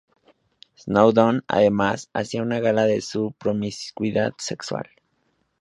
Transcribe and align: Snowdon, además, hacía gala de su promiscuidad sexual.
Snowdon, 0.77 1.43
además, 1.47 2.09
hacía 2.11 2.43
gala 2.43 2.85
de 2.85 3.01
su 3.01 3.33
promiscuidad 3.37 4.31
sexual. 4.39 4.89